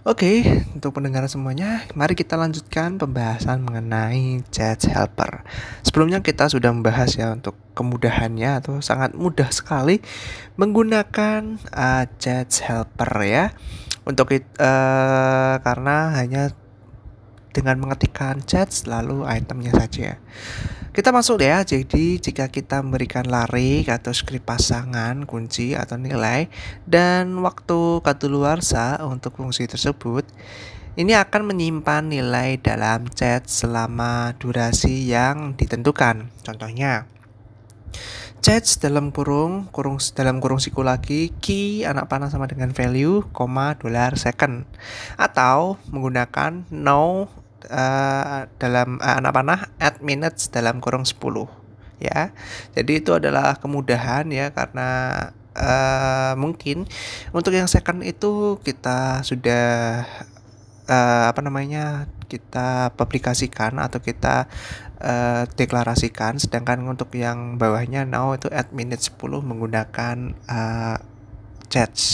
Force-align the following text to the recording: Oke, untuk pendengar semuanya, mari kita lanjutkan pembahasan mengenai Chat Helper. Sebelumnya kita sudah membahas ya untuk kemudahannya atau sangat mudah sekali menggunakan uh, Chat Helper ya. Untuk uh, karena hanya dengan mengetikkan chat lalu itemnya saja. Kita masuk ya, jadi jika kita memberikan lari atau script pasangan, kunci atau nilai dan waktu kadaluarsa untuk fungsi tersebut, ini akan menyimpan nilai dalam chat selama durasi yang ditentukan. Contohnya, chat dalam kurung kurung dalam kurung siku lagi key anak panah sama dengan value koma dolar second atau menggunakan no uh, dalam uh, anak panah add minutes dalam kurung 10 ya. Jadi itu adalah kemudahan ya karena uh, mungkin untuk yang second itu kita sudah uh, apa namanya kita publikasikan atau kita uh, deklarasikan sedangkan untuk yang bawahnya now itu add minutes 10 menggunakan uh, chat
Oke, 0.00 0.40
untuk 0.72 0.96
pendengar 0.96 1.28
semuanya, 1.28 1.84
mari 1.92 2.16
kita 2.16 2.32
lanjutkan 2.40 2.96
pembahasan 2.96 3.60
mengenai 3.60 4.40
Chat 4.48 4.88
Helper. 4.88 5.44
Sebelumnya 5.84 6.24
kita 6.24 6.48
sudah 6.48 6.72
membahas 6.72 7.12
ya 7.20 7.36
untuk 7.36 7.52
kemudahannya 7.76 8.64
atau 8.64 8.80
sangat 8.80 9.12
mudah 9.12 9.52
sekali 9.52 10.00
menggunakan 10.56 11.60
uh, 11.76 12.08
Chat 12.16 12.48
Helper 12.64 13.12
ya. 13.28 13.52
Untuk 14.08 14.32
uh, 14.32 15.54
karena 15.60 16.16
hanya 16.16 16.56
dengan 17.52 17.76
mengetikkan 17.84 18.40
chat 18.48 18.72
lalu 18.88 19.28
itemnya 19.28 19.76
saja. 19.76 20.16
Kita 20.90 21.14
masuk 21.14 21.38
ya, 21.46 21.62
jadi 21.62 22.18
jika 22.18 22.50
kita 22.50 22.82
memberikan 22.82 23.22
lari 23.22 23.86
atau 23.86 24.10
script 24.10 24.42
pasangan, 24.42 25.22
kunci 25.22 25.78
atau 25.78 25.94
nilai 25.94 26.50
dan 26.82 27.30
waktu 27.46 28.02
kadaluarsa 28.02 28.98
untuk 29.06 29.38
fungsi 29.38 29.70
tersebut, 29.70 30.26
ini 30.98 31.14
akan 31.14 31.46
menyimpan 31.46 32.10
nilai 32.10 32.58
dalam 32.58 33.06
chat 33.06 33.46
selama 33.46 34.34
durasi 34.42 35.06
yang 35.06 35.54
ditentukan. 35.54 36.26
Contohnya, 36.42 37.06
chat 38.42 38.66
dalam 38.82 39.14
kurung 39.14 39.70
kurung 39.70 40.02
dalam 40.18 40.42
kurung 40.42 40.58
siku 40.58 40.82
lagi 40.82 41.30
key 41.38 41.86
anak 41.86 42.10
panah 42.10 42.34
sama 42.34 42.50
dengan 42.50 42.74
value 42.74 43.30
koma 43.30 43.78
dolar 43.78 44.18
second 44.18 44.66
atau 45.14 45.78
menggunakan 45.94 46.66
no 46.74 47.30
uh, 47.68 48.48
dalam 48.56 48.96
uh, 49.02 49.18
anak 49.20 49.32
panah 49.36 49.60
add 49.76 50.00
minutes 50.00 50.48
dalam 50.48 50.80
kurung 50.80 51.04
10 51.04 51.20
ya. 52.00 52.32
Jadi 52.72 53.04
itu 53.04 53.12
adalah 53.12 53.60
kemudahan 53.60 54.24
ya 54.32 54.50
karena 54.56 54.88
uh, 55.54 56.32
mungkin 56.40 56.88
untuk 57.36 57.52
yang 57.52 57.68
second 57.68 58.00
itu 58.00 58.56
kita 58.64 59.20
sudah 59.20 60.04
uh, 60.88 61.24
apa 61.30 61.40
namanya 61.44 62.08
kita 62.30 62.94
publikasikan 62.94 63.82
atau 63.82 63.98
kita 64.00 64.46
uh, 65.02 65.44
deklarasikan 65.58 66.38
sedangkan 66.38 66.82
untuk 66.86 67.10
yang 67.18 67.58
bawahnya 67.58 68.06
now 68.06 68.32
itu 68.34 68.48
add 68.48 68.70
minutes 68.70 69.10
10 69.12 69.42
menggunakan 69.42 70.16
uh, 70.46 70.96
chat 71.70 71.90